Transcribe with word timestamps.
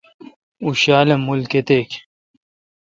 اوں 0.63 0.73
شالہ 0.81 1.15
مول 1.25 1.41
کتیک 1.51 1.89